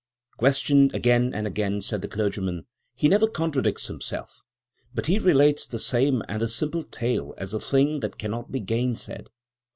'Questioned 0.37 0.95
again 0.95 1.31
and 1.31 1.45
again,' 1.45 1.79
said 1.79 2.01
the 2.01 2.07
clergyman, 2.07 2.65
'he 2.95 3.07
never 3.07 3.27
contradicts 3.27 3.85
himself; 3.85 4.41
but 4.95 5.05
he 5.05 5.19
relates 5.19 5.67
the 5.67 5.77
same 5.77 6.23
and 6.27 6.41
the 6.41 6.47
simple 6.47 6.81
tale 6.83 7.35
as 7.37 7.53
a 7.53 7.59
thing 7.59 7.99
that 7.99 8.17
cannot 8.17 8.51
be 8.51 8.59
gainsaid. 8.61 9.27